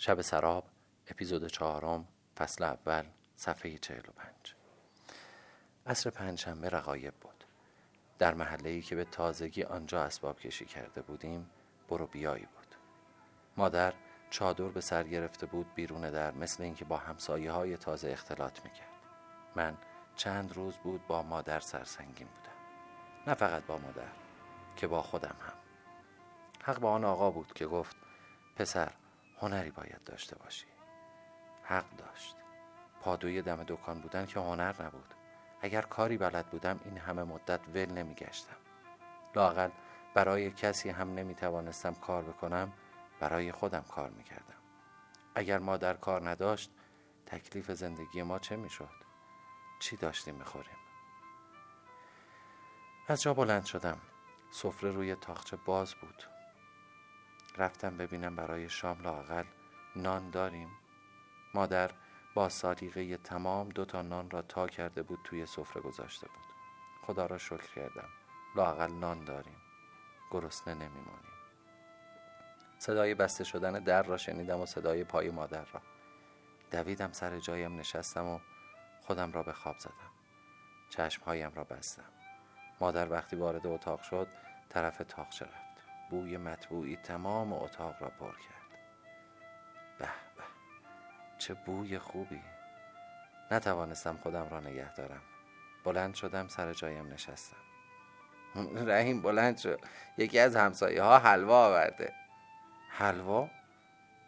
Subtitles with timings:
[0.00, 0.64] شب سراب
[1.06, 3.04] اپیزود چهارم فصل اول
[3.36, 4.54] صفحه چهل و پنج.
[5.86, 7.44] عصر پنجشنبه رقایب بود.
[8.18, 11.50] در محله ای که به تازگی آنجا اسباب کشی کرده بودیم
[11.88, 12.74] برو بیایی بود.
[13.56, 13.94] مادر
[14.30, 18.88] چادر به سر گرفته بود بیرون در مثل اینکه با همسایه های تازه اختلاط می‌کرد.
[19.56, 19.76] من
[20.16, 22.56] چند روز بود با مادر سرسنگین بودم.
[23.26, 24.12] نه فقط با مادر
[24.76, 25.58] که با خودم هم.
[26.62, 27.96] حق با آن آقا بود که گفت
[28.56, 28.92] پسر
[29.40, 30.66] هنری باید داشته باشی.
[31.62, 32.36] حق داشت.
[33.00, 35.14] پادوی دم دکان بودن که هنر نبود.
[35.60, 38.56] اگر کاری بلد بودم این همه مدت ول نمی گشتم
[39.34, 39.70] لاقل
[40.14, 42.72] برای کسی هم نمی توانستم کار بکنم
[43.20, 44.54] برای خودم کار می کردم
[45.34, 46.70] اگر مادر کار نداشت
[47.26, 48.90] تکلیف زندگی ما چه می شد؟
[49.80, 50.76] چی داشتیم می‌خوریم؟
[53.08, 53.98] از جا بلند شدم.
[54.50, 56.37] سفره روی تاخچه باز بود.
[57.58, 59.44] رفتم ببینم برای شام لاقل
[59.96, 60.68] نان داریم.
[61.54, 61.90] مادر
[62.34, 66.44] با سالیقه تمام دو تا نان را تا کرده بود توی سفره گذاشته بود.
[67.06, 68.08] خدا را شکر کردم.
[68.56, 69.56] لاقل نان داریم.
[70.30, 71.38] گرسنه نمیمانیم
[72.78, 75.80] صدای بسته شدن در را شنیدم و صدای پای مادر را.
[76.70, 78.38] دویدم سر جایم نشستم و
[79.06, 80.12] خودم را به خواب زدم.
[80.90, 82.04] چشمهایم را بستم.
[82.80, 84.28] مادر وقتی وارد اتاق شد
[84.68, 85.67] طرف تاقچه رفت.
[86.10, 88.78] بوی مطبوعی تمام اتاق را پر کرد.
[89.98, 90.42] به به
[91.38, 92.40] چه بوی خوبی.
[93.50, 95.22] نتوانستم خودم را نگه دارم.
[95.84, 97.56] بلند شدم سر جایم نشستم.
[98.86, 99.80] رحیم بلند شد.
[100.18, 102.12] یکی از همسایه ها حلوا آورده.
[102.90, 103.50] حلوا؟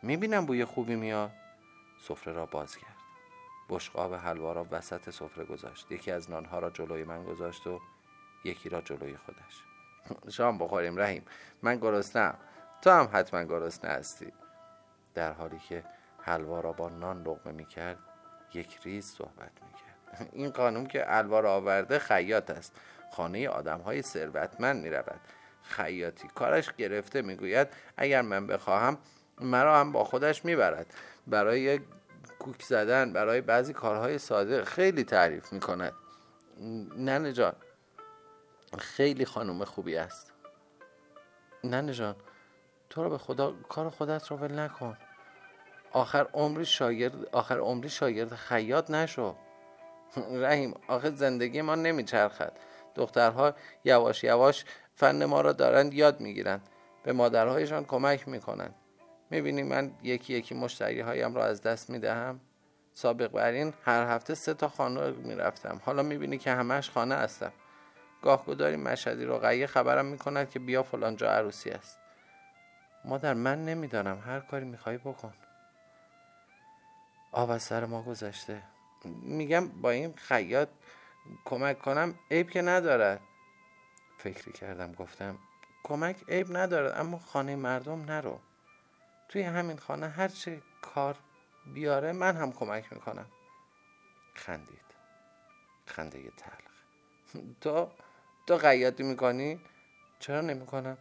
[0.02, 1.32] می‌بینم بوی خوبی میاد.
[2.08, 2.96] سفره را باز کرد.
[3.68, 5.92] بشقاب حلوا را وسط سفره گذاشت.
[5.92, 7.80] یکی از نانها را جلوی من گذاشت و
[8.44, 9.69] یکی را جلوی خودش.
[10.28, 11.24] شام بخوریم رحیم.
[11.62, 12.34] من گرسنم
[12.82, 14.32] تو هم حتما گرسنه هستی.
[15.14, 15.84] در حالی که
[16.18, 17.98] حلوا را با نان لقمه می‌کرد
[18.54, 20.28] یک ریز صحبت می‌کرد.
[20.32, 22.76] این خانم که حلوا را آورده خیاط است.
[23.12, 25.20] خانه آدم های ثروتمند می‌رود.
[25.62, 28.98] خیاطی کارش گرفته می‌گوید اگر من بخواهم
[29.40, 30.94] مرا هم با خودش می‌برد.
[31.26, 31.80] برای
[32.38, 35.92] کوک زدن برای بعضی کارهای ساده خیلی تعریف می‌کند.
[36.96, 37.52] نه جان
[38.78, 40.32] خیلی خانم خوبی است
[41.64, 42.16] نه جان
[42.90, 44.96] تو رو به خدا کار خودت رو ول نکن.
[45.92, 49.36] آخر عمری شاگرد آخر عمری شاگرد خیاط نشو.
[50.16, 52.52] رحیم آخر زندگی ما نمیچرخد.
[52.94, 53.54] دخترها
[53.84, 54.64] یواش یواش
[54.94, 56.68] فن ما را دارند یاد می‌گیرند
[57.02, 58.74] به مادرهایشان کمک می‌کنند
[59.30, 62.40] می‌بینی من یکی یکی مشتری هایم را از دست می‌دهم؟
[62.92, 65.80] سابق بر این هر هفته سه تا خانه می‌رفتم.
[65.84, 67.52] حالا می‌بینی که همش خانه هستم.
[68.22, 71.98] گاهگداری مشهدی رقیه خبرم می‌کند که بیا فلان جا عروسی است.
[73.04, 74.22] مادر من نمی‌دانم.
[74.26, 75.34] هر کاری می‌خوای بکن.
[77.32, 78.62] آب از سر ما گذشته.
[79.22, 80.68] میگم با این خیاط
[81.44, 83.20] کمک کنم عیب که ندارد.
[84.18, 85.38] فکری کردم گفتم
[85.84, 88.40] کمک عیب ندارد اما خانه مردم نرو.
[89.28, 91.16] توی همین خانه هر چه کار
[91.74, 93.26] بیاره من هم کمک می‌کنم.
[94.34, 94.84] خندید.
[95.86, 96.74] خنده تلخ.
[97.60, 97.90] تو
[98.50, 99.60] تو قیادی می‌کنی؟
[100.18, 100.98] چرا نمی‌کنم؟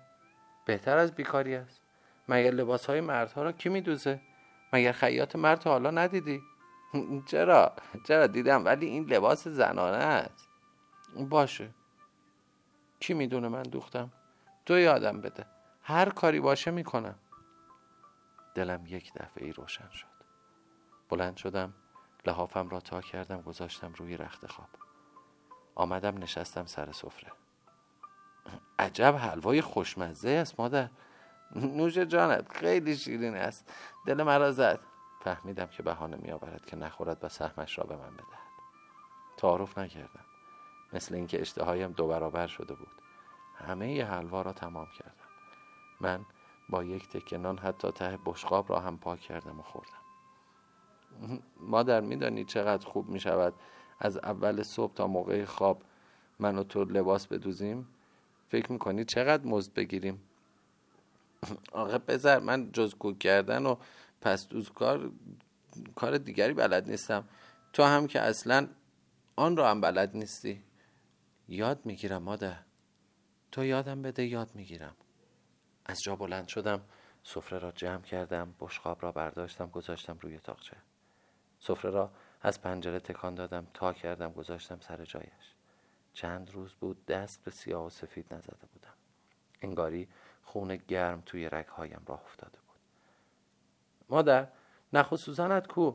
[0.65, 1.81] بهتر از بیکاری است.
[2.27, 4.21] مگر لباس های مردها را کی میدوزه؟
[4.73, 6.41] مگر خیاط مرد حالا ندیدی؟
[7.31, 7.75] چرا؟
[8.07, 10.47] چرا دیدم ولی این لباس زنانه است.
[11.15, 11.69] باشه.
[12.99, 14.11] کی می‌دونه من دوختم؟
[14.65, 15.45] تو یادم بده.
[15.83, 17.15] هر کاری باشه می‌کنم.
[18.55, 20.07] دلم یک دفعه ای روشن شد.
[21.09, 21.73] بلند شدم
[22.25, 24.69] لحافم را تا کردم گذاشتم روی رخت خواب.
[25.79, 27.31] آمدم نشستم سر سفره.
[28.79, 30.89] عجب حلوای خوشمزه است مادر.
[31.55, 33.73] نوش جانت خیلی شیرین است.
[34.05, 34.79] دل مرا زد.
[35.21, 38.49] فهمیدم که بهانه می آورد که نخورد و سهمش را به من بدهد.
[39.37, 40.25] تعارف نکردم.
[40.93, 43.01] مثل اینکه اشتهایم دو برابر شده بود.
[43.55, 45.29] همه ی حلوا را تمام کردم.
[46.01, 46.25] من
[46.69, 49.99] با یک تکه نان حتی ته بشقاب را هم پاک کردم و خوردم.
[51.59, 53.53] مادر میدانی چقدر خوب می شود
[53.99, 55.83] از اول صبح تا موقع خواب
[56.39, 57.87] من و تو لباس بدوزیم.
[58.49, 60.21] فکر می‌کنی چقدر مزد بگیریم؟
[61.71, 63.75] آقا پسر من جز کوک کردن و
[64.21, 65.11] پس دوز کار
[65.95, 67.23] کار دیگری بلد نیستم.
[67.73, 68.67] تو هم که اصلا
[69.35, 70.63] آن را هم بلد نیستی.
[71.47, 72.57] یاد می‌گیرم مادر.
[73.51, 74.95] تو یادم بده یاد می‌گیرم.
[75.85, 76.81] از جا بلند شدم
[77.23, 80.77] سفره را جمع کردم بشقاب را برداشتم گذاشتم روی تاقچه.
[81.59, 85.53] سفره را از پنجره تکان دادم تا کردم گذاشتم سر جایش.
[86.13, 88.93] چند روز بود دست به سیاه و سفید نزده بودم.
[89.61, 90.07] انگاری
[90.43, 92.79] خون گرم توی رگهایم راه افتاده بود.
[94.09, 94.47] مادر
[94.93, 95.93] نخو سوزنت کو.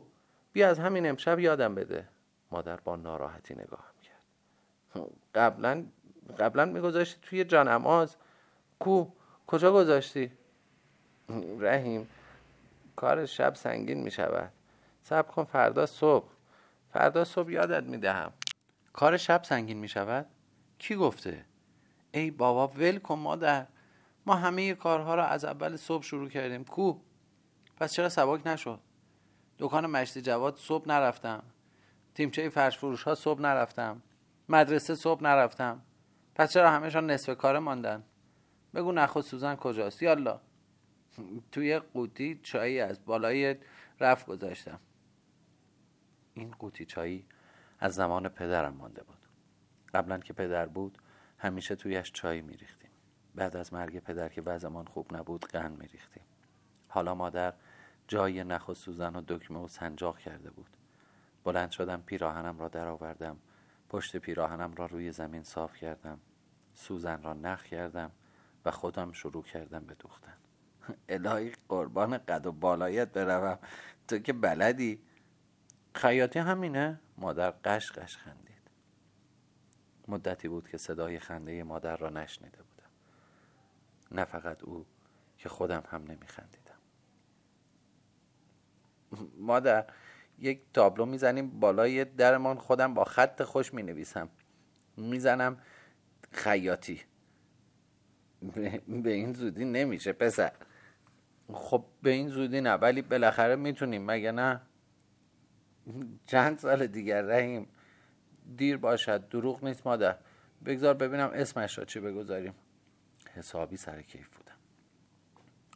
[0.53, 2.07] بیا از همین امشب یادم بده.
[2.51, 5.11] مادر با ناراحتی نگاهم کرد.
[5.35, 5.85] قبلا
[6.39, 8.15] قبلا میگذاشتی توی جان اماز.
[8.79, 9.05] کو
[9.47, 10.31] کجا گذاشتی؟
[11.59, 12.09] رحیم
[12.95, 14.51] کار شب سنگین می شود
[15.01, 16.34] صبر کن فردا صبح.
[16.95, 18.33] فردا صبح یادت می دهم
[18.93, 20.25] کار شب سنگین می شود
[20.79, 21.45] کی گفته؟
[22.11, 23.65] ای بابا ول کن مادر.
[24.25, 26.63] ما همه کارها را از اول صبح شروع کردیم.
[26.63, 26.99] کو؟
[27.77, 28.79] پس چرا سبک نشد؟
[29.59, 31.43] دکان مشتی جواد صبح نرفتم.
[32.13, 34.01] تیمچه فرش فروش ها صبح نرفتم.
[34.49, 35.81] مدرسه صبح نرفتم.
[36.35, 38.03] پس چرا همهشان نصف کاره ماندن؟
[38.75, 40.39] بگو نخو سوزن کجاست؟ یالا.
[41.51, 43.55] توی قوطی چایی از بالای
[43.99, 44.79] رف گذاشتم.
[46.35, 47.25] این قوطی چایی
[47.79, 49.17] از زمان پدرم مانده بود.
[49.93, 50.97] قبلا که پدر بود
[51.37, 52.89] همیشه تویش چای میریختیم.
[53.35, 56.23] بعد از مرگ پدر که وضعمان خوب نبود قند میریختیم.
[56.87, 57.53] حالا مادر
[58.07, 60.69] جای نخ و سوزن و دکمه و سنجاق کرده بود.
[61.43, 63.37] بلند شدم پیراهنم را درآوردم.
[63.89, 66.19] پشت پیراهنم را روی زمین صاف کردم.
[66.73, 68.11] سوزن را نخ کردم
[68.65, 70.33] و خودم شروع کردم به دوختن.
[71.09, 73.59] الهی قربان قد و بالایت بروم.
[74.07, 74.99] تو که بلدی؟
[75.95, 78.71] خیاطی همینه؟ مادر قش قش خندید.
[80.07, 82.89] مدتی بود که صدای خنده مادر را نشنیده بودم.
[84.11, 84.85] نه فقط او
[85.37, 86.75] که خودم هم نمیخندیدم.
[89.37, 89.85] مادر
[90.39, 94.29] یک تابلو می‌زنیم بالای درمان خودم با خط خوش می نویسم
[94.97, 95.57] می‌زنم
[96.31, 97.01] خیاطی.
[98.87, 100.51] به این زودی نمیشه پسر.
[101.53, 104.61] خب به این زودی نه ولی بالاخره می‌تونیم مگه نه؟
[106.25, 107.67] چند سال دیگر رحیم.
[108.57, 110.17] دیر باشد دروغ نیست مادر.
[110.65, 112.53] بگذار ببینم اسمش را چی بگذاریم.
[113.33, 114.55] حسابی سر کیف بودم.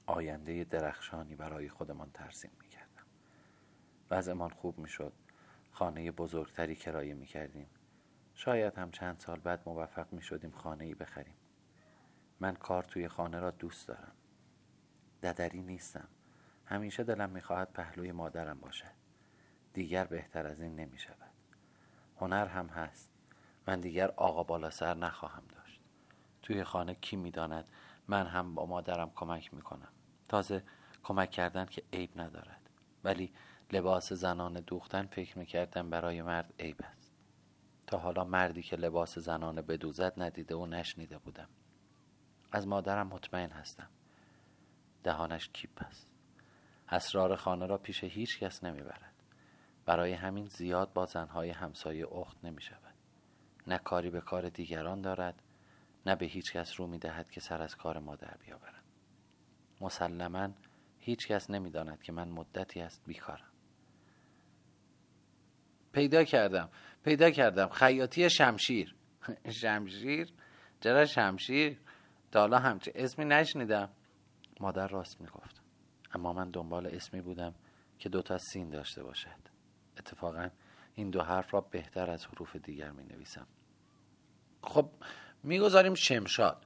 [0.06, 3.04] آینده درخشانی برای خودمان ترسیم می‌کردم.
[4.12, 5.14] وضعمان خوب می‌شد.
[5.72, 7.68] خانه بزرگتری کرایه می‌کردیم.
[8.34, 11.36] شاید هم چند سال بعد موفق می شدیم خانه ای بخریم.
[12.40, 14.16] من کار توی خانه را دوست دارم.
[15.24, 16.08] ددری نیستم.
[16.66, 18.99] همیشه دلم می‌خواهد پهلوی مادرم باشد.
[19.74, 21.32] دیگر بهتر از این نمی شود
[22.18, 23.14] هنر هم هست.
[23.68, 25.82] من دیگر آقا بالا سر نخواهم داشت.
[26.42, 27.66] توی خانه کی می‌داند؟
[28.08, 29.92] من هم با مادرم کمک می‌کنم.
[30.30, 30.64] تازه
[31.04, 32.70] کمک کردن که عیب ندارد.
[33.04, 33.34] ولی
[33.72, 37.14] لباس زنان دوختن فکر می‌کردم برای مرد عیب است.
[37.88, 41.50] تا حالا مردی که لباس زنانه بدوزد ندیده و نشنیده بودم.
[42.52, 43.90] از مادرم مطمئن هستم.
[45.04, 46.08] دهانش کیپ است.
[46.90, 49.19] اسرار خانه را پیش هیچ کس نمی‌برد.
[49.90, 52.94] برای همین زیاد با زنهای همسایه اخت نمی شود.
[53.68, 55.44] نه کاری به کار دیگران دارد
[56.06, 58.84] نه به هیچ کس رو می دهد که سر از کار مادر بیاورد.
[59.82, 60.50] مسلما
[61.00, 63.52] هیچ کس نمی داند که من مدتی است بیکارم.
[65.92, 66.70] پیدا کردم
[67.04, 67.70] پیدا کردم.
[67.70, 68.96] خیاطی شمشیر.
[69.62, 70.34] شمشیر؟
[70.80, 71.80] چرا شمشیر؟
[72.32, 73.90] تا حالا همچه اسمی نشنیدم.
[74.60, 75.62] مادر راست می‌گفت.
[76.14, 77.56] اما من دنبال اسمی بودم
[78.00, 79.59] که دوتا سین داشته باشد.
[80.00, 80.50] اتفاقا
[80.96, 83.48] این دو حرف را بهتر از حروف دیگر می نویسم
[84.64, 84.90] خب
[85.44, 86.66] می‌گذاریم شمشاد.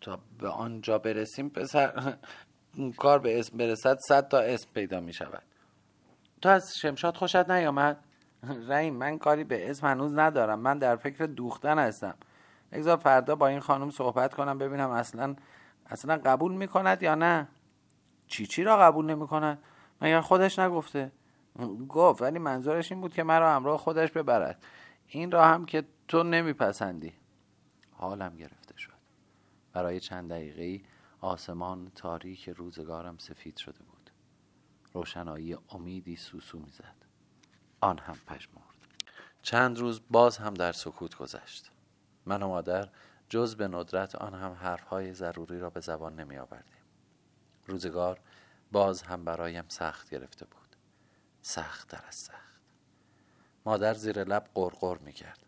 [0.00, 2.16] تا به آنجا برسیم پسر
[2.96, 5.42] کار به اسم برسد صد تا اسم پیدا می شود
[6.42, 8.04] تو از شمشاد خوشت نیامد؟
[8.68, 10.58] رحیم من کاری به اسم هنوز ندارم.
[10.60, 12.14] من در فکر دوختن هستم.
[12.72, 15.36] بگذار فردا با این خانم صحبت کنم ببینم اصلا
[15.86, 17.48] اصلا قبول می‌کند یا نه؟
[18.26, 19.62] چی چی را قبول نمی‌کند؟
[20.00, 21.12] مگر خودش نگفته؟
[21.88, 24.64] گفت ولی منظورش این بود که مرا همراه خودش ببرد.
[25.06, 27.12] این را هم که تو نمیپسندی.
[27.92, 28.92] حالم گرفته شد.
[29.72, 30.84] برای چند دقیقه
[31.20, 34.10] آسمان تاریک روزگارم سفید شده بود.
[34.92, 36.94] روشنایی امیدی سوسو می‌زد.
[37.80, 38.62] آن هم پژمرد
[39.42, 41.70] چند روز باز هم در سکوت گذشت.
[42.26, 42.88] من و مادر
[43.28, 46.76] جز به ندرت آن هم حرفهای ضروری را به زبان نمی آوردیم
[47.66, 48.20] روزگار
[48.72, 50.61] باز هم برایم سخت گرفته بود.
[51.42, 52.60] سخت در از سخت.
[53.64, 55.38] مادر زیر لب قرقر می کرد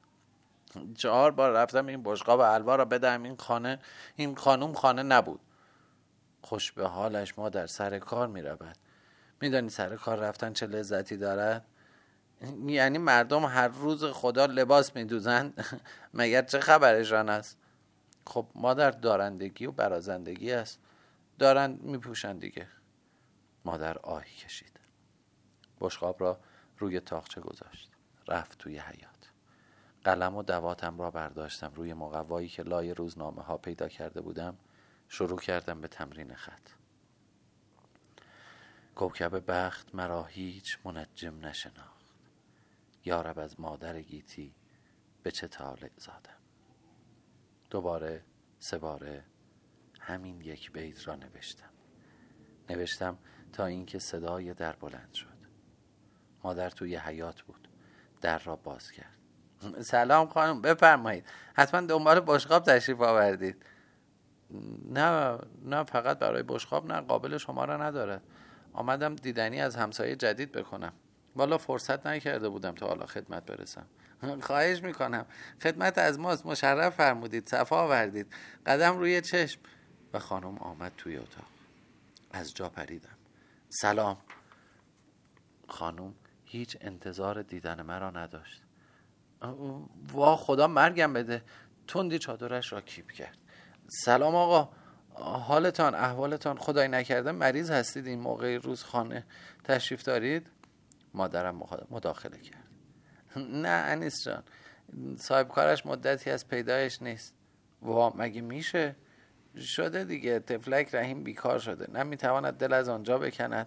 [0.96, 3.78] چهار بار رفتم این بشقاب الوا را بدم این خانه
[4.16, 5.40] این خانوم خانه نبود.
[6.42, 8.76] خوش به حالش مادر سر کار می رود
[9.40, 11.64] میدانی سر کار رفتن چه لذتی دارد؟
[12.66, 15.64] یعنی مردم هر روز خدا لباس میدوزند.
[16.14, 17.58] مگر چه خبرشان است؟
[18.26, 20.78] خب مادر دارندگی و برازندگی است.
[21.38, 22.68] دارند میپوشند دیگه.
[23.64, 24.73] مادر آهی کشید.
[25.86, 26.40] بشقاب را
[26.78, 27.90] روی تاخچه گذاشت.
[28.28, 29.30] رفت توی حیات
[30.04, 34.56] قلم و دواتم را برداشتم روی مقوایی که لای روزنامه ها پیدا کرده بودم
[35.08, 36.68] شروع کردم به تمرین خط.
[38.94, 42.14] کوکب بخت مرا هیچ منجم نشناخت.
[43.04, 44.54] یارب از مادر گیتی
[45.22, 46.40] به چه طالع زادم.
[47.70, 48.24] دوباره
[48.58, 49.24] سه باره
[50.00, 51.70] همین یک بیت را نوشتم.
[52.70, 53.18] نوشتم
[53.52, 55.33] تا اینکه صدای در بلند شد.
[56.44, 57.68] مادر توی حیات بود.
[58.20, 59.18] در را باز کرد.
[59.92, 61.24] سلام خانم بفرمایید.
[61.54, 63.64] حتما دنبال بشقاب تشریف آوردید.
[64.90, 68.20] نه نه فقط برای بشقاب نه قابل شما را نداره
[68.72, 70.92] آمدم دیدنی از همسایه جدید بکنم.
[71.36, 73.86] والا فرصت نکرده بودم تا حالا خدمت برسم.
[74.46, 75.26] خواهش می‌کنم.
[75.62, 76.46] خدمت از ماست.
[76.46, 77.48] مشرف فرمودید.
[77.48, 78.26] صفا آوردید.
[78.66, 79.60] قدم روی چشم.
[80.12, 81.44] و خانم آمد توی اتاق.
[82.32, 83.16] از جا پریدم.
[83.68, 84.16] سلام.
[85.68, 86.14] خانم
[86.58, 88.62] هیچ انتظار دیدن مرا نداشت.
[90.12, 91.42] وا خدا مرگم بده.
[91.88, 93.38] تندی چادرش را کیپ کرد.
[93.88, 94.72] سلام آقا.
[95.38, 99.24] حالتان احوالتان خدای نکرده مریض هستید این موقع روز خانه
[99.64, 100.46] تشریف دارید؟
[101.14, 102.68] مادرم مداخله کرد.
[103.36, 104.42] نه انیس جان.
[105.18, 107.34] صاحب کارش مدتی از پیدایش نیست.
[107.82, 108.96] وا مگه میشه؟
[109.58, 110.38] شده دیگه.
[110.38, 111.90] تفلک رحیم بیکار شده.
[111.92, 113.66] نه می‌تواند دل از آنجا بکند.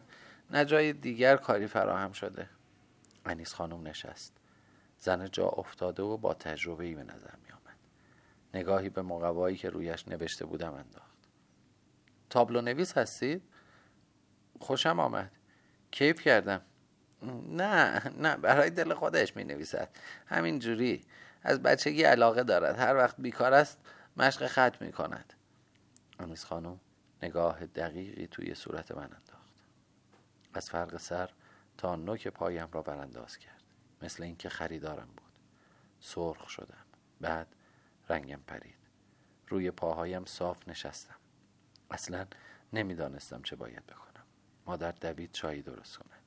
[0.51, 2.49] نه جای دیگر کاری فراهم شده.
[3.27, 4.33] انیس خانم نشست.
[4.99, 7.77] زن جا افتاده و با تجربه ای به نظر می آمد
[8.53, 11.17] نگاهی به مقوایی که رویش نوشته بودم انداخت.
[12.29, 13.41] تابلو نویس هستید؟
[14.59, 15.31] خوشم آمد.
[15.91, 16.61] کیف کردم.
[17.49, 19.89] نه نه برای دل خودش می نویسد
[20.25, 21.05] همین جوری
[21.43, 22.79] از بچگی علاقه دارد.
[22.79, 23.79] هر وقت بیکار است
[24.17, 25.33] مشق خط می کند
[26.19, 26.79] امیز خانم
[27.23, 29.53] نگاه دقیقی توی صورت من انداخت.
[30.53, 31.29] از فرق سر
[31.77, 33.63] تا نوک پایم را برانداز کرد.
[34.01, 35.31] مثل اینکه خریدارم بود.
[35.99, 36.85] سرخ شدم.
[37.21, 37.47] بعد
[38.09, 38.77] رنگم پرید.
[39.47, 41.15] روی پاهایم صاف نشستم.
[41.91, 42.25] اصلا
[42.73, 44.23] نمی‌دانستم چه باید بکنم.
[44.65, 46.17] مادر دوید چایی درست کنه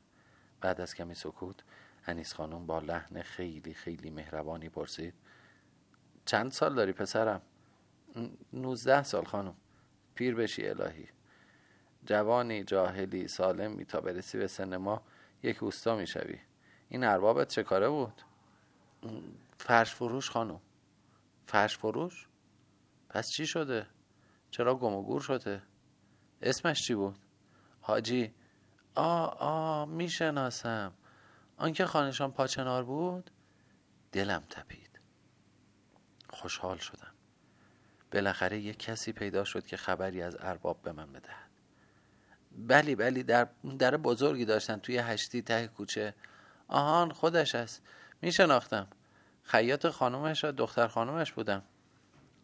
[0.61, 1.63] بعد از کمی سکوت
[2.07, 5.15] انیس خانم با لحن خیلی خیلی مهربانی پرسید
[6.25, 7.43] چند سال داری پسرم؟
[8.53, 9.55] نوزده سال خانم.
[10.15, 11.09] پیر بشی الهی.
[12.07, 15.03] جوانی جاهلی سالمی تا برسی به سن ما
[15.43, 16.39] یک اوستا می‌شوی.
[16.89, 18.23] این اربابت چه کاره بود؟
[19.59, 20.61] فرش فروش خانم.
[21.47, 22.29] فرش فروش؟
[23.09, 23.87] پس چی شده؟
[24.51, 25.63] چرا گم و گور شده؟
[26.43, 27.19] اسمش چی بود؟
[27.81, 28.35] حاجی
[28.95, 30.93] آ آ می‌شناسم.
[31.57, 33.31] آنکه خانشان پاچنار بود؟
[34.13, 35.01] دلم تپید.
[36.31, 37.15] خوشحال شدم.
[38.13, 41.50] بالاخره یک کسی پیدا شد که خبری از ارباب به من بدهد.
[42.53, 46.15] بلی بلی در در بزرگی داشتن توی هشتی ته کوچه.
[46.69, 47.83] آهان خودش است
[48.23, 48.89] میشناختم.
[49.43, 51.63] خیاط خانومش و دختر خانومش بودم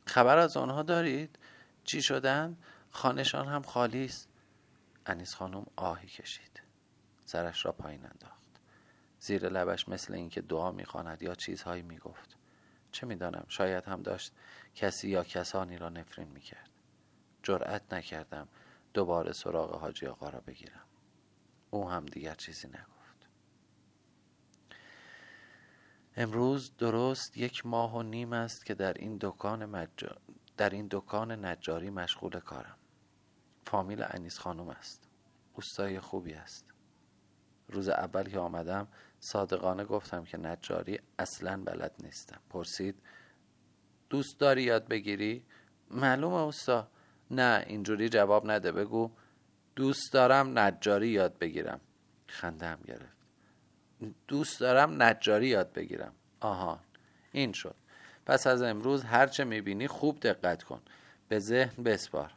[0.06, 1.38] خبر از آنها دارید؟
[1.84, 2.56] چی شدن؟
[2.90, 4.28] خانشان هم خالی است.
[5.06, 6.62] انیس خانم آهی کشید.
[7.24, 8.46] سرش را پایین انداخت.
[9.20, 12.36] زیر لبش مثل اینکه دعا می‌خواند یا چیزهایی می‌گفت.
[12.92, 14.32] چه می‌دانم؟ شاید هم داشت
[14.74, 16.70] کسی یا کسانی را نفرین می‌کرد.
[17.42, 18.48] جرأت نکردم.
[18.96, 20.86] دوباره سراغ حاجی آقا را بگیرم.
[21.70, 23.28] او هم دیگر چیزی نگفت.
[26.16, 29.86] امروز درست یک ماه و نیم است که در این دکان
[30.56, 32.76] در این دکان نجاری مشغول کارم.
[33.66, 35.08] فامیل انیس خانم است.
[35.54, 36.64] اوستای خوبی است.
[37.68, 38.88] روز اول که آمدم
[39.20, 42.40] صادقانه گفتم که نجاری اصلا بلد نیستم.
[42.50, 43.02] پرسید
[44.10, 45.44] دوست داری یاد بگیری؟
[45.90, 46.88] معلومه اوستا
[47.30, 49.10] نه اینجوری جواب نده بگو
[49.76, 51.80] دوست دارم نجاری یاد بگیرم.
[52.26, 53.16] خنده هم گرفت.
[54.28, 56.12] دوست دارم نجاری یاد بگیرم.
[56.40, 56.80] آها
[57.32, 57.74] این شد.
[58.26, 60.82] پس از امروز هرچه می‌بینی خوب دقت کن.
[61.28, 62.32] به ذهن بسپار.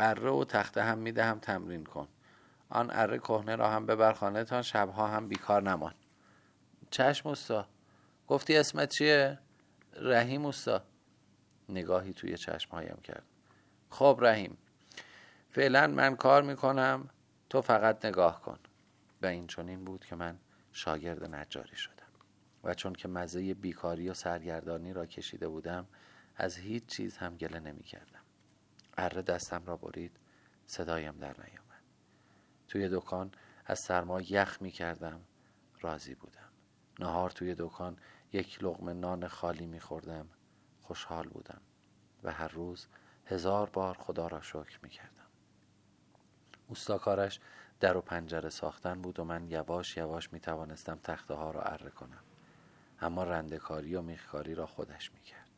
[0.00, 2.08] اره و تخته هم می‌دهم تمرین کن.
[2.68, 5.94] آن اره کهنه را هم ببر خانه تا شبها هم بیکار نمان.
[6.90, 7.66] چشم استا
[8.28, 9.38] گفتی اسمت چیه؟
[9.92, 10.82] رحیم استا
[11.68, 13.24] نگاهی توی چشمهایم کرد.
[13.96, 14.56] خب رحیم.
[15.50, 17.08] فعلا من کار می‌کنم
[17.50, 18.58] تو فقط نگاه کن.
[19.22, 20.38] و این چنین بود که من
[20.72, 22.06] شاگرد نجاری شدم.
[22.64, 25.86] و چون که مزه بیکاری و سرگردانی را کشیده بودم
[26.36, 28.20] از هیچ چیز هم گله نمی کردم
[28.96, 30.16] اره دستم را برید
[30.66, 31.82] صدایم در نیامد.
[32.68, 33.30] توی دکان
[33.66, 35.20] از سرما یخ می کردم
[35.80, 36.50] راضی بودم.
[36.98, 37.98] نهار توی دکان
[38.32, 40.28] یک لغمه نان خالی می خوردم
[40.82, 41.60] خوشحال بودم.
[42.22, 42.86] و هر روز
[43.26, 45.26] هزار بار خدا را شکر می کردم
[46.68, 47.40] اوستاکارش
[47.80, 51.90] در و پنجره ساختن بود و من یواش یواش می توانستم تخته ها را اره
[51.90, 52.22] کنم.
[53.00, 55.50] اما رندکاری و میخکاری را خودش می کرد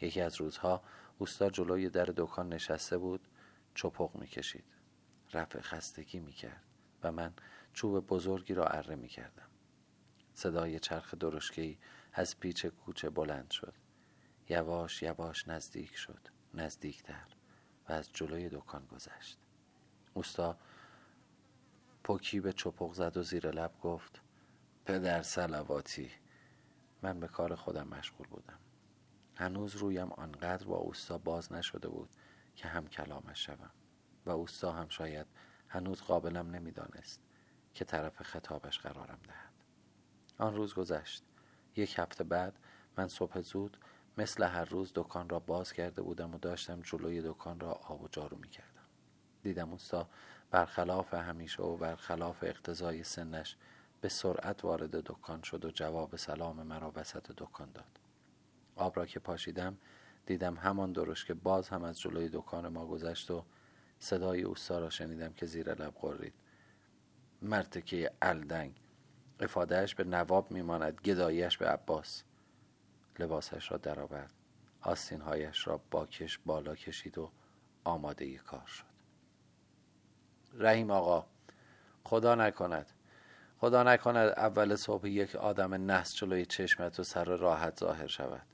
[0.00, 0.82] یکی از روزها
[1.18, 3.28] اوستا جلوی در دکان نشسته بود
[3.74, 4.64] چپق می کشید
[5.32, 6.62] رفع خستگی می کرد
[7.02, 7.32] و من
[7.72, 9.46] چوب بزرگی را اره می کردم
[10.34, 11.78] صدای چرخ درشکهی
[12.12, 13.74] از پیچ کوچه بلند شد.
[14.48, 16.35] یواش یواش نزدیک شد.
[16.56, 17.26] نزدیکتر
[17.88, 19.38] و از جلوی دکان گذشت.
[20.14, 20.56] اوستا
[22.04, 24.20] پوکی به چپق زد و زیر لب گفت
[24.84, 26.10] پدر سلواتی
[27.02, 28.58] من به کار خودم مشغول بودم.
[29.34, 32.08] هنوز رویم آنقدر با اوستا باز نشده بود
[32.54, 33.70] که هم کلامش شوم
[34.26, 35.26] و اوستا هم شاید
[35.68, 37.20] هنوز قابلم نمی‌دانست
[37.74, 39.52] که طرف خطابش قرارم دهد.
[40.38, 41.24] آن روز گذشت.
[41.76, 42.58] یک هفته بعد
[42.98, 43.76] من صبح زود
[44.18, 48.08] مثل هر روز دکان را باز کرده بودم و داشتم جلوی دکان را آب و
[48.08, 48.86] جارو می کردم
[49.42, 50.08] دیدم اوستا
[50.50, 53.56] برخلاف همیشه و برخلاف اقتضای سنش
[54.00, 58.00] به سرعت وارد دکان شد و جواب سلام مرا وسط دکان داد.
[58.76, 59.78] آب را که پاشیدم
[60.26, 63.44] دیدم همان درش که باز هم از جلوی دکان ما گذشت و
[63.98, 66.34] صدای اوستا را شنیدم که زیر لب قرید
[67.42, 68.80] مرتکه الدنگ
[69.40, 72.24] افادهش به نواب میماند گدایش به عباس.
[73.20, 74.32] لباسش را درآورد.
[74.80, 77.30] آستینهایش را باکش بالا کشید و
[77.84, 78.84] آماده کار شد.
[80.54, 81.26] رحیم آقا
[82.04, 82.92] خدا نکند.
[83.58, 88.46] خدا نکند اول صبح یک آدم نحس جلوی چشمت و سر راحت ظاهر شود.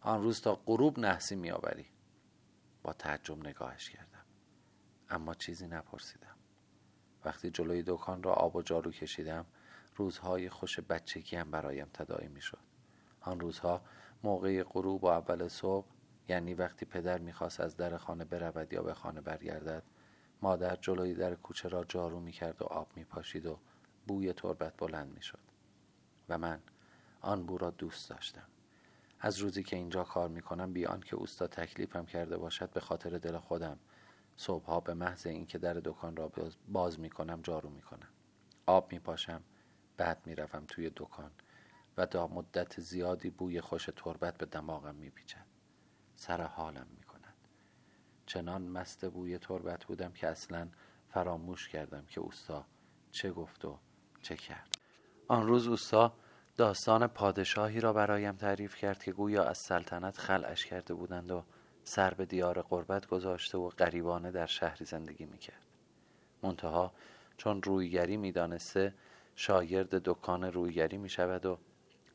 [0.00, 1.86] آن روز تا غروب نحسی میآوری.
[2.82, 4.24] با تعجب نگاهش کردم.
[5.10, 6.36] اما چیزی نپرسیدم.
[7.24, 9.46] وقتی جلوی دکان را آب و جارو کشیدم
[9.96, 12.65] روزهای خوش بچگی هم برایم تداعی می‌شد.
[13.26, 13.80] آن روزها
[14.22, 15.86] موقع غروب و اول صبح
[16.28, 19.82] یعنی وقتی پدر می‌خواست از در خانه برود یا به خانه برگردد
[20.42, 23.58] مادر جلوی در کوچه را جارو می‌کرد و آب میپاشید و
[24.06, 25.38] بوی تربت بلند می‌شد.
[26.28, 26.60] و من
[27.20, 28.46] آن بو را دوست داشتم.
[29.20, 33.38] از روزی که اینجا کار می‌کنم بیان که اوستا تکلیفم کرده باشد به خاطر دل
[33.38, 33.78] خودم
[34.36, 36.32] صبحها به محض اینکه در دکان را
[36.68, 38.08] باز می‌کنم جارو می‌کنم.
[38.66, 39.42] آب میپاشم
[39.96, 41.30] بعد می‌روم توی دکان.
[41.96, 45.46] و تا مدت زیادی بوی خوش تربت به دماغم میپیچد.
[46.16, 47.34] سر حالم می‌کند.
[48.26, 50.68] چنان مست بوی تربت بودم که اصلا
[51.08, 52.64] فراموش کردم که اوستا
[53.10, 53.78] چه گفت و
[54.22, 54.74] چه کرد.
[55.28, 56.12] آن روز اوستا
[56.56, 61.44] داستان پادشاهی را برایم تعریف کرد که گویا از سلطنت خلعش کرده بودند و
[61.84, 65.66] سر به دیار قربت گذاشته و غریبانه در شهری زندگی می‌کرد.
[66.42, 66.92] منتها
[67.36, 68.94] چون رویگری می‌دانسته
[69.36, 71.58] شاگرد دکان رویگری می شود و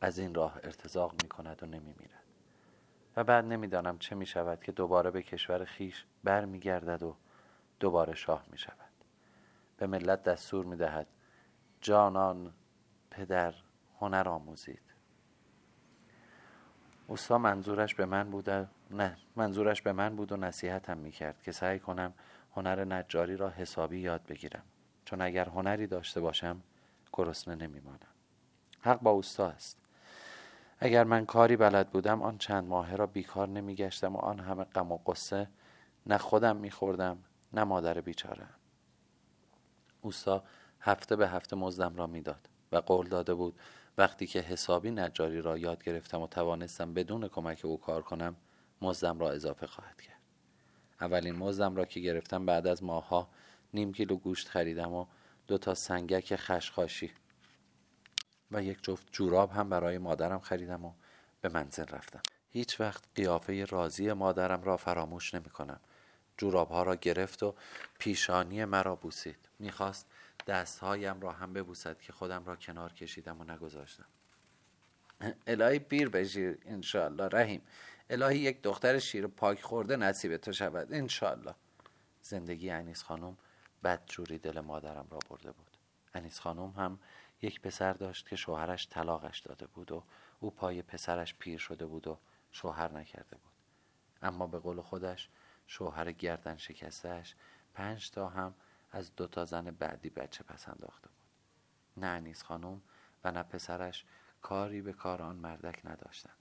[0.01, 2.23] از این راه ارتزاق می کند و نمی میرد
[3.15, 7.15] و بعد نمی‌دانم چه می شود که دوباره به کشور خیش بر می گردد و
[7.79, 8.91] دوباره شاه می شود
[9.77, 11.07] به ملت دستور می دهد
[11.81, 12.53] جانان
[13.11, 13.53] پدر
[13.99, 14.81] هنر آموزید.
[17.07, 18.49] اوستا منظورش به من بود
[18.91, 22.13] نه منظورش به من بود و نصیحتم می کرد که سعی کنم
[22.55, 24.63] هنر نجاری را حسابی یاد بگیرم.
[25.05, 26.61] چون اگر هنری داشته باشم
[27.13, 27.99] گرسنه نمیمانم.
[28.81, 29.77] حق با اوستا است.
[30.83, 34.91] اگر من کاری بلد بودم آن چند ماهه را بیکار نمیگشتم و آن همه غم
[34.91, 35.47] و قصه
[36.05, 38.47] نه خودم میخوردم نه مادر بیچاره.
[40.01, 40.43] اوستا
[40.79, 43.59] هفته به هفته مزدم را می‌داد و قول داده بود
[43.97, 48.35] وقتی که حسابی نجاری را یاد گرفتم و توانستم بدون کمک او کار کنم
[48.81, 50.21] مزدم را اضافه خواهد کرد.
[51.01, 53.29] اولین مزدم را که گرفتم بعد از ماهها
[53.73, 55.05] نیم کیلو گوشت خریدم و
[55.47, 57.11] دو تا سنگک خشخاشی
[58.51, 60.93] و یک جفت جوراب هم برای مادرم خریدم و
[61.41, 62.21] به منزل رفتم.
[62.49, 65.79] هیچ وقت قیافه راضی مادرم را فراموش نمی کنم
[66.37, 67.55] جوراب ها را گرفت و
[67.99, 69.49] پیشانی مرا بوسید.
[69.59, 70.07] می‌خواست
[70.47, 74.05] دستهایم را هم ببوسد که خودم را کنار کشیدم و نگذاشتم.
[75.47, 77.61] الهی پیر بشیر انشالله رحیم.
[78.09, 81.55] الهی یک دختر شیر پاک خورده نصیب تو شود انشالله
[82.21, 83.37] زندگی انیس خانم
[83.83, 85.77] بدجوری دل مادرم را برده بود.
[86.13, 86.99] انیس خانم هم
[87.41, 90.03] یک پسر داشت که شوهرش طلاقش داده بود و
[90.39, 92.17] او پای پسرش پیر شده بود و
[92.51, 93.51] شوهر نکرده بود.
[94.21, 95.29] اما به قول خودش
[95.67, 97.35] شوهر گردن شکستهش
[97.73, 98.53] پنج تا هم
[98.91, 101.27] از دو تا زن بعدی بچه پس انداخته بود.
[101.97, 102.81] نه انیس خانم
[103.23, 104.05] و نه پسرش
[104.41, 106.35] کاری به کار آن مردک نداشتند.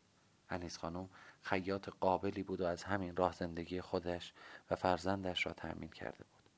[0.50, 1.08] انیس خانم
[1.42, 4.32] خیاط قابلی بود و از همین راه زندگی خودش
[4.70, 6.50] و فرزندش را تأمین کرده بود.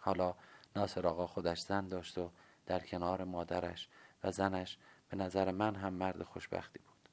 [0.00, 0.34] حالا
[0.76, 2.30] ناصر آقا خودش زن داشت و
[2.66, 3.88] در کنار مادرش
[4.24, 7.08] و زنش به نظر من هم مرد خوشبختی بود.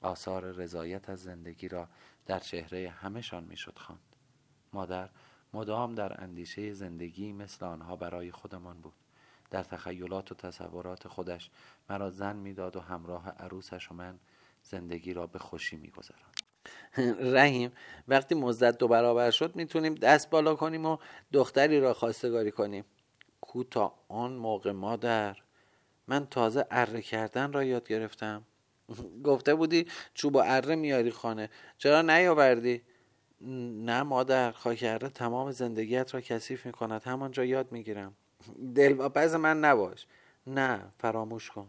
[0.00, 1.88] آثار رضایت از زندگی را
[2.26, 4.16] در چهره همهشان می‌شد خواند.
[4.72, 5.08] مادر
[5.52, 8.94] مدام در اندیشه زندگی مثل آنها برای خودمان بود.
[9.50, 11.50] در تخیلات و تصورات خودش
[11.90, 14.18] مرا زن می‌داد و همراه عروسش و من
[14.62, 16.38] زندگی را به خوشی میگذراند.
[17.36, 17.72] رحیم
[18.08, 20.98] وقتی مزدت دو برابر شد می‌تونیم دست بالا کنیم و
[21.32, 22.84] دختری را خواستگاری کنیم.
[23.48, 25.36] کو تا آن موقع مادر.
[26.06, 28.44] من تازه اره کردن را یاد گرفتم.
[29.28, 31.50] گفته بودی چوب و اره میاری خانه.
[31.78, 32.82] چرا نیاوردی؟
[33.90, 34.52] نه مادر.
[34.52, 38.14] خاک اره تمام زندگیت را کثیف می کند همانجا یاد می‌گیرم.
[38.76, 40.06] دلواپس من نباش.
[40.46, 41.68] نه فراموش کن.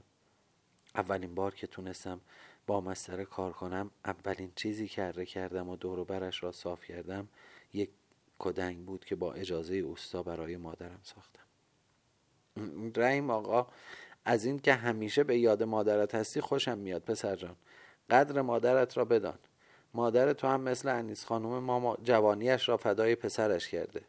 [0.96, 2.22] اولین بار که تونستم
[2.68, 7.28] با مسطره کار کنم اولین چیزی که اره کردم و دور برش را صاف کردم
[7.74, 7.90] یک
[8.40, 11.49] کدنگ بود که با اجازه اوستا برای مادرم ساختم.
[12.96, 13.68] رحیم آقا
[14.26, 17.56] از این که همیشه به یاد مادرت هستی خوشم میاد پسر جان.
[18.10, 19.40] قدر مادرت را بدان.
[19.94, 24.02] مادر تو هم مثل انیس خانوم ما جوانیش را فدای پسرش کرده.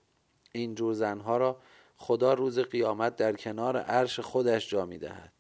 [0.53, 1.61] این جور زنها را
[1.97, 5.33] خدا روز قیامت در کنار عرش خودش جا می‌دهد.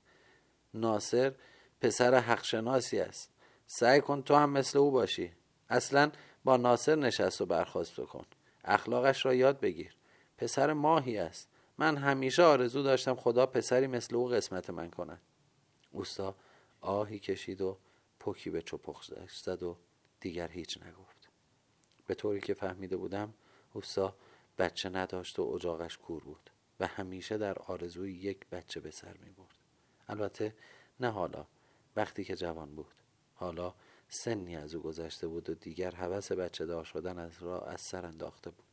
[0.74, 1.34] ناصر
[1.80, 3.30] پسر حقشناسی است.
[3.66, 5.32] سعی کن تو هم مثل او باشی.
[5.68, 6.10] اصلا
[6.44, 8.24] با ناصر نشست و برخواست کن.
[8.64, 9.96] اخلاقش را یاد بگیر.
[10.38, 11.48] پسر ماهی است.
[11.80, 15.20] من همیشه آرزو داشتم خدا پسری مثل او قسمت من کند
[15.92, 16.34] اوستا
[16.80, 17.78] آهی کشید و
[18.18, 19.02] پوکی به چپخ
[19.44, 19.76] زد و
[20.20, 21.28] دیگر هیچ نگفت.
[22.06, 23.34] به طوری که فهمیده بودم
[23.72, 24.14] اوستا
[24.58, 29.30] بچه نداشت و اجاقش کور بود و همیشه در آرزوی یک بچه به سر می
[29.30, 29.58] برد.
[30.08, 30.54] البته
[31.00, 31.46] نه حالا
[31.96, 32.94] وقتی که جوان بود.
[33.34, 33.74] حالا
[34.08, 38.06] سنی از او گذشته بود و دیگر هوس بچه دار شدن از را از سر
[38.06, 38.66] انداخته بود.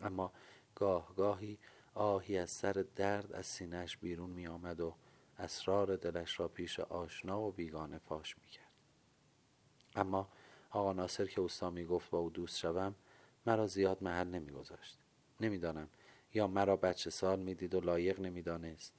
[0.00, 0.32] اما
[0.74, 1.58] گاه گاهی
[1.98, 4.94] آهی از سر درد از سینهش بیرون می آمد و
[5.38, 8.72] اسرار دلش را پیش آشنا و بیگانه فاش می کرد.
[9.96, 10.28] اما
[10.70, 12.94] آقا ناصر که اوستا می گفت با او دوست شوم
[13.46, 14.98] مرا زیاد محل نمی گذاشت.
[15.40, 15.88] نمی‌دانم
[16.34, 18.94] یا مرا بچه سال می‌دید و لایق نمی‌دانست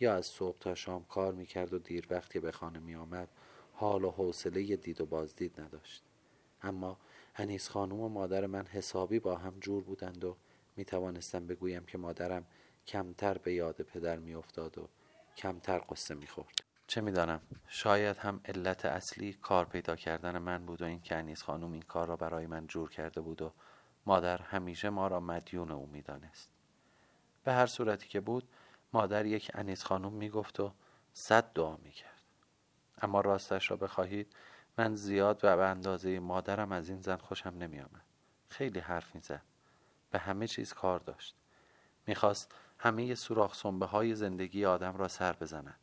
[0.00, 3.28] یا از صبح تا شام کار می‌کرد و دیر وقتی به خانه می آمد
[3.72, 6.04] حال و حوصله دید و بازدید نداشت
[6.62, 6.98] اما
[7.34, 10.36] هنیز خانوم و مادر من حسابی با هم جور بودند و
[10.76, 12.46] می توانستم بگویم که مادرم
[12.86, 14.88] کمتر به یاد پدر می افتاد و
[15.36, 16.62] کمتر قصه می خورد.
[16.86, 21.42] چه می‌دانم؟ شاید هم علت اصلی کار پیدا کردن من بود و این که انیس
[21.42, 23.52] خانوم این کار را برای من جور کرده بود و
[24.06, 26.50] مادر همیشه ما را مدیون او می‌دانست.
[27.44, 28.48] به هر صورتی که بود
[28.92, 30.72] مادر یک انیس خانوم می‌گفت و
[31.12, 32.22] صد دعا می‌کرد.
[33.02, 34.36] اما راستش را بخواهید
[34.78, 38.04] من زیاد و به اندازه مادرم از این زن خوشم نمیآمد.
[38.48, 39.42] خیلی حرف می‌زد.
[40.14, 41.34] به همه چیز کار داشت.
[42.06, 45.80] می‌خواست همه سوراخ سنبه های زندگی آدم را سر بزند.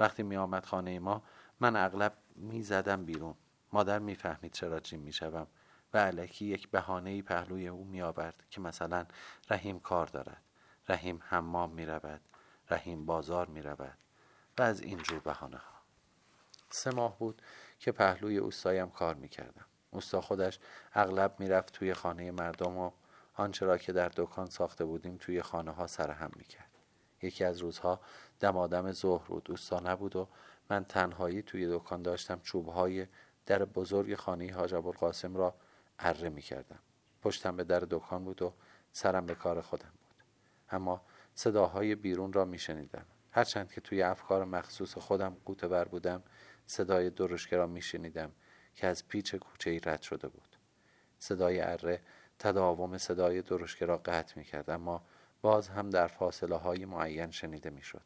[0.00, 1.22] وقتی می آمد خانه ما
[1.60, 3.34] من اغلب می زدم بیرون.
[3.72, 5.46] مادر می‌فهمید چرا جیم می‌شوم
[5.94, 9.06] و علکی یک بهانه پهلوی او می آورد که مثلا
[9.50, 10.42] رحیم کار دارد.
[10.88, 12.20] رحیم حمام می رود
[12.70, 13.98] رحیم بازار می رود
[14.58, 15.74] و از این جور بهانه ها
[16.70, 17.42] سه ماه بود
[17.78, 20.58] که پهلوی اوستایم کار می کردم اوستا خودش
[20.94, 22.90] اغلب می‌رفت توی خانه مردم و
[23.36, 26.70] آنچه را که در دکان ساخته بودیم توی خانه ها سرهم می‌کرد.
[27.22, 28.00] یکی از روزها
[28.40, 29.50] دمادم ظهر بود.
[29.50, 30.28] اوستا نبود و
[30.70, 33.06] من تنهایی توی دکان داشتم چوبهای
[33.46, 35.54] در بزرگ خانه حاج القاسم را
[35.98, 36.78] اره می‌کردم.
[37.22, 38.54] پشتم به در دکان بود و
[38.92, 40.24] سرم به کار خودم بود.
[40.70, 41.02] اما
[41.34, 43.06] صداهای بیرون را میشنیدم.
[43.30, 46.22] هرچند که توی افکار مخصوص خودم قوتور بودم
[46.66, 48.32] صدای درشکه را میشنیدم
[48.74, 50.56] که از پیچ کوچه ای رد شده بود.
[51.18, 52.00] صدای اره
[52.38, 55.02] تداوم صدای درشکه را قطع می کرد اما
[55.42, 58.02] باز هم در فاصله های معین شنیده می شد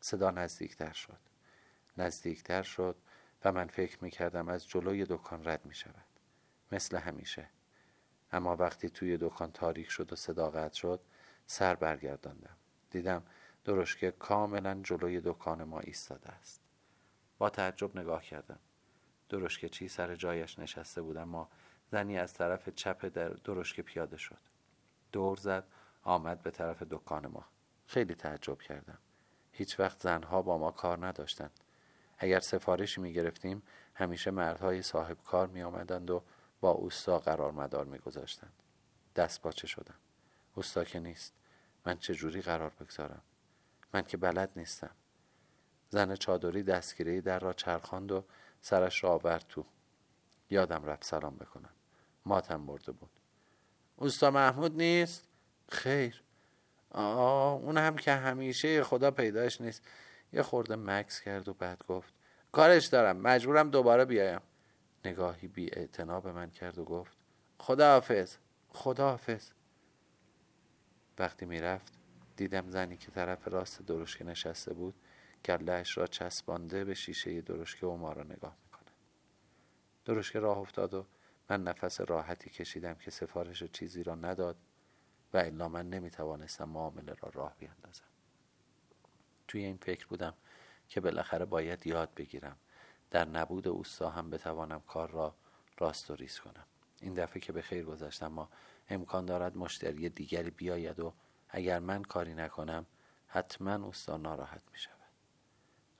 [0.00, 1.18] صدا نزدیکتر شد.
[1.96, 2.96] نزدیکتر شد
[3.44, 6.04] و من فکر می کردم از جلوی دکان رد می شود
[6.72, 7.48] مثل همیشه.
[8.32, 11.00] اما وقتی توی دکان تاریک شد و صدا قطع شد
[11.46, 12.56] سر برگرداندم.
[12.90, 13.22] دیدم
[13.64, 16.60] درشکه کاملا جلوی دکان ما ایستاده است.
[17.38, 18.58] با تعجب نگاه کردم.
[19.28, 21.48] درشکه چی سر جایش نشسته بود اما
[21.90, 24.38] زنی از طرف چپ در درشکه پیاده شد.
[25.12, 25.64] دور زد
[26.02, 27.44] آمد به طرف دکان ما.
[27.86, 28.98] خیلی تعجب کردم.
[29.52, 31.60] هیچ وقت زنها با ما کار نداشتند.
[32.18, 33.62] اگر سفارشی می گرفتیم
[33.94, 36.22] همیشه مردهای صاحب کار می آمدند و
[36.60, 38.52] با اوستا قرار مدار می گذاشتند.
[39.16, 39.94] دست باچه شدم.
[40.54, 41.34] اوستا که نیست.
[41.86, 43.22] من چه جوری قرار بگذارم؟
[43.94, 44.90] من که بلد نیستم.
[45.88, 48.24] زن چادری دستگیره در را چرخاند و
[48.60, 49.66] سرش را آورد تو.
[50.50, 51.70] یادم رفت سلام بکنم.
[52.26, 53.10] ماتم برده بود.
[53.96, 55.28] اوستا محمود نیست؟
[55.68, 56.22] خیر.
[56.90, 59.82] آه اون هم که همیشه خدا پیداش نیست.
[60.32, 62.14] یه خورده مکس کرد و بعد گفت
[62.52, 64.40] کارش دارم مجبورم دوباره بیایم.
[65.04, 67.16] نگاهی بی به من کرد و گفت
[67.58, 68.36] خدا حافظ
[68.68, 69.50] خدا حافظ
[71.18, 71.92] وقتی می‌رفت
[72.36, 74.94] دیدم زنی که طرف راست درشکه نشسته بود
[75.44, 78.90] گلهش را چسبانده به شیشه درشکه و ما را نگاه می‌کنه
[80.04, 81.06] درشکه راه افتاد و
[81.50, 84.56] من نفس راحتی کشیدم که سفارش چیزی را نداد
[85.32, 88.04] و الا من نمی‌توانستم معامله را راه بیاندازم.
[89.48, 90.34] توی این فکر بودم
[90.88, 92.56] که بالاخره باید یاد بگیرم.
[93.10, 95.34] در نبود اوستا هم بتوانم کار را
[95.78, 96.64] راست و ریز کنم.
[97.00, 98.48] این دفعه که به خیر گذشتم ما
[98.88, 101.12] امکان دارد مشتری دیگری بیاید و
[101.48, 102.86] اگر من کاری نکنم
[103.26, 104.94] حتما اوستا ناراحت می شود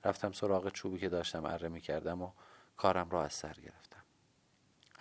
[0.03, 2.31] رفتم سراغ چوبی که داشتم اره می کردم و
[2.77, 3.90] کارم را از سر گرفتم.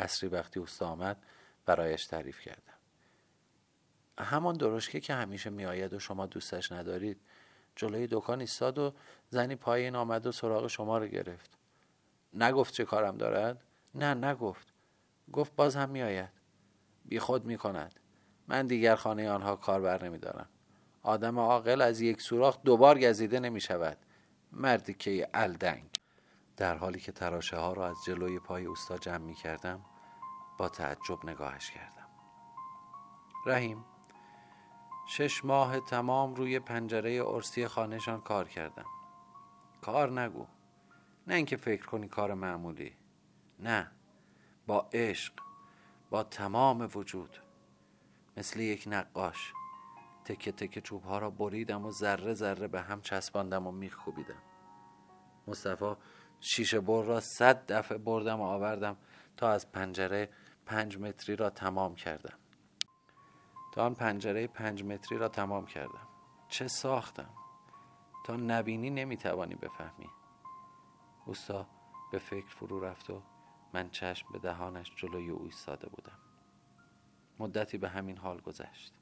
[0.01, 1.17] اصری وقتی اوستا آمد
[1.67, 2.75] برایش تعریف کردم.
[4.19, 7.21] همان درشکه که همیشه میآید و شما دوستش ندارید
[7.77, 8.95] جلوی دکان ایستاد و
[9.31, 11.51] زنی پایین آمد و سراغ شما رو گرفت.
[12.35, 13.63] نگفت چه کارم دارد؟
[13.95, 14.73] نه نگفت.
[15.33, 16.31] گفت باز هم میآید.
[17.05, 18.01] بی خود می کند
[18.49, 20.49] من دیگر خانه آنها کار بر نمی دارم
[21.03, 23.99] آدم عاقل از یک سوراخ دوبار گزیده نمی شود
[24.53, 26.00] مردی که الدنگ.
[26.61, 29.81] در حالی که تراشه ها را از جلوی پای اوستا جمع می کردم
[30.59, 32.07] با تعجب نگاهش کردم.
[33.47, 33.85] رحیم
[35.09, 38.85] شش ماه تمام روی پنجره ارسی خانهشان کار کردم.
[39.83, 40.47] کار نگو.
[41.27, 42.97] نه اینکه فکر کنی کار معمولی.
[43.59, 43.91] نه.
[44.67, 45.33] با عشق
[46.11, 47.37] با تمام وجود.
[48.37, 49.53] مثل یک نقاش.
[50.25, 54.43] تکه تکه چوب ها را بریدم و ذره ذره به هم چسباندم و میخ کوبیدم
[55.47, 55.97] مصطفی
[56.41, 58.97] شیشه بر را صد دفعه بردم و آوردم
[59.37, 60.29] تا از پنجره
[60.67, 62.39] پنج متری را تمام کردم.
[63.73, 66.09] تا آن پنجره پنج متری را تمام کردم.
[66.49, 67.31] چه ساختم؟
[68.27, 70.11] تا نبینی نمی‌توانی بفهمی.
[71.27, 71.67] اوستا
[72.13, 73.23] به فکر فرو رفت و
[73.75, 76.19] من چشم به دهانش جلوی او ایستاده بودم.
[77.39, 78.93] مدتی به همین حال گذشت.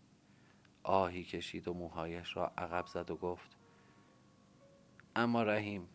[0.83, 3.57] آهی کشید و موهایش را عقب زد و گفت
[5.17, 5.89] اما رحیم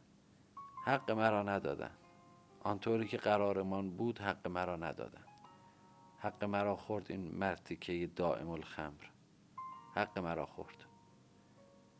[0.85, 1.91] حق مرا ندادن.
[2.63, 5.23] آنطوری که قرارمان بود حق مرا ندادن.
[6.19, 9.03] حق مرا خورد این مرتیکه دائم الخمر.
[9.95, 10.85] حق مرا خورد.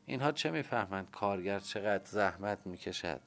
[0.06, 3.22] اینها چه می‌فهمند؟ کارگر چقدر زحمت می‌کشد.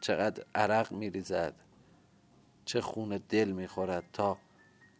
[0.00, 1.54] چقدر عرق میریزد.
[2.64, 4.38] چه خون دل می‌خورد تا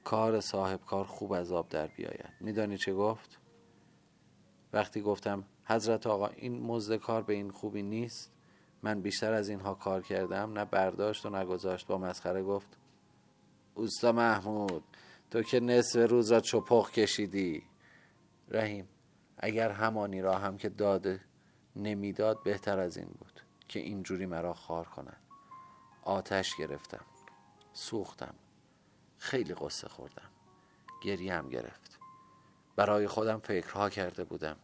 [0.05, 2.33] کار صاحب کار خوب از آب در بیاید.
[2.41, 3.39] میدانی چه گفت؟
[4.73, 8.33] وقتی گفتم حضرت آقا این مزد کار به این خوبی نیست؟
[8.83, 12.77] من بیشتر از اینها کار کردم نه برداشت و نگذاشت با مسخره گفت
[13.75, 14.85] اوستا محمود
[15.31, 17.63] تو که نصف روز را چپخ کشیدی.
[18.49, 18.89] رحیم
[19.39, 21.21] اگر همانی را هم که داده
[21.77, 25.21] نمی‌داد بهتر از این بود که اینجوری مرا خار کند
[26.03, 27.05] آتش گرفتم
[27.73, 28.35] سوختم
[29.19, 30.31] خیلی قصه خوردم
[31.03, 31.99] گریه هم گرفت.
[32.77, 34.57] برای خودم فکرها کرده بودم.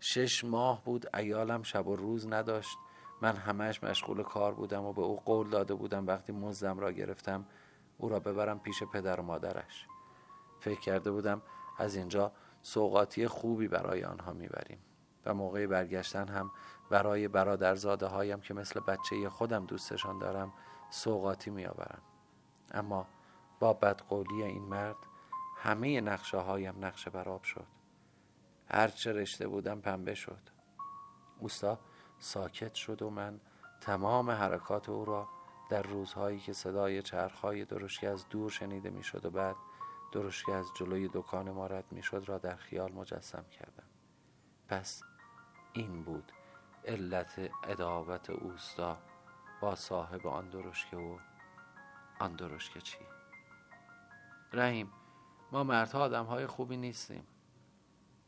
[0.00, 2.78] شش ماه بود ایالم شب و روز نداشت.
[3.20, 7.44] من همش مشغول کار بودم و به او قول داده بودم وقتی مزدم را گرفتم
[7.98, 9.86] او را ببرم پیش پدر و مادرش.
[10.60, 11.42] فکر کرده بودم
[11.78, 14.78] از اینجا سوقاتی خوبی برای آنها می‌بریم
[15.26, 16.50] و موقع برگشتن هم
[16.90, 20.52] برای برادرزاده هایم که مثل بچه خودم دوستشان دارم
[20.90, 22.02] سوقاتی میآورم
[22.70, 23.06] اما
[23.60, 24.96] با بدقولی این مرد
[25.56, 27.66] همه نقشه هایم نقشه براب شد.
[28.70, 30.40] هرچه رشته بودم پنبه شد.
[31.38, 31.78] اوستا
[32.18, 33.40] ساکت شد و من
[33.80, 35.28] تمام حرکات او را
[35.70, 39.56] در روزهایی که صدای چرخهای درشکی از دور شنیده می‌شد و بعد
[40.12, 43.86] درشکی از جلوی دکان ما رد می‌شد را در خیال مجسم کردم.
[44.68, 45.02] پس
[45.72, 46.32] این بود
[46.84, 48.98] علت اداوت اوستا
[49.60, 51.18] با صاحب آن درشکه و
[52.20, 52.98] آن درشکه چی؟
[54.52, 54.92] رحیم
[55.52, 57.26] ما مردها آدم های خوبی نیستیم.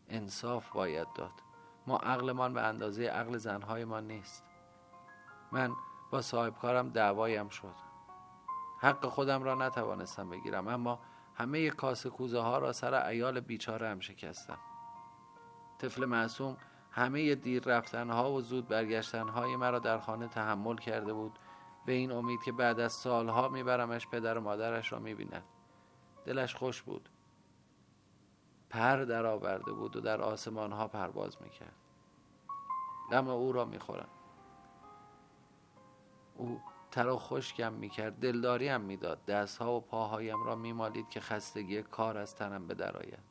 [0.08, 1.49] انصاف باید داد.
[1.90, 4.44] ما عقلمان به اندازه عقل زنهای ما نیست.
[5.52, 5.72] من
[6.10, 7.74] با صاحب کارم دعوایم شد.
[8.80, 11.00] حق خودم را نتوانستم بگیرم اما
[11.34, 14.58] همه کاسه کوزه ها را سر ایال بیچاره هم شکستم.
[15.78, 16.56] طفل معصوم
[16.90, 21.38] همه دیر رفتن ها و زود برگشتن های مرا در خانه تحمل کرده بود.
[21.86, 25.44] به این امید که بعد از سالها میبرمش پدر و مادرش را می‌بیند.
[26.24, 27.08] دلش خوش بود.
[28.70, 31.79] پر در آورده بود و در آسمان ها پرواز می‌کرد.
[33.10, 34.08] غم او را می‌خورم.
[36.36, 39.24] او تر و خشکم می‌کرد هم می‌داد.
[39.24, 43.30] دستها و پاهایم را میمالید که خستگی کار از تنم به درآید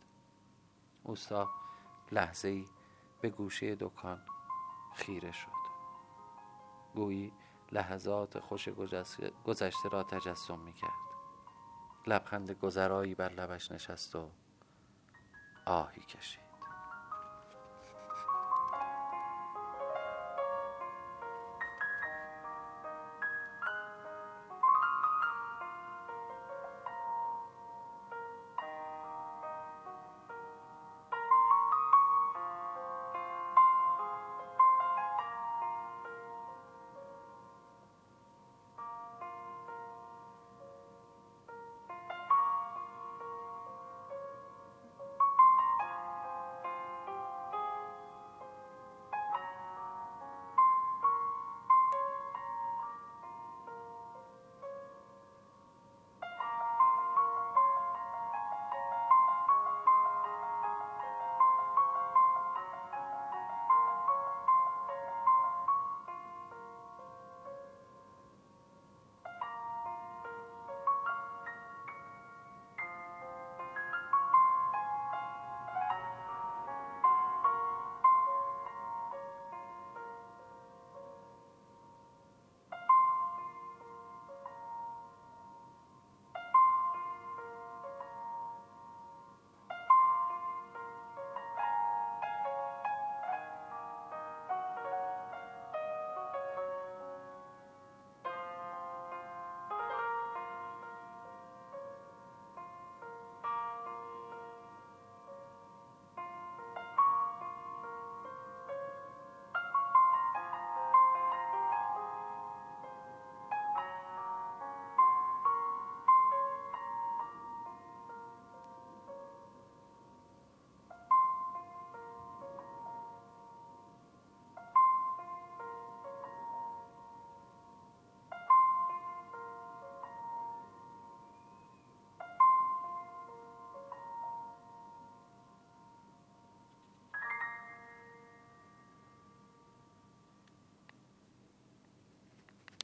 [1.03, 1.49] اوستا
[2.11, 2.65] لحظه ای
[3.21, 4.21] به گوشه دکان
[4.95, 5.59] خیره شد.
[6.95, 7.33] گویی
[7.71, 8.69] لحظات خوش
[9.45, 10.91] گذشته را تجسم می‌کرد.
[12.07, 14.29] لبخند گذرایی بر لبش نشست و
[15.65, 16.48] آهی کشید.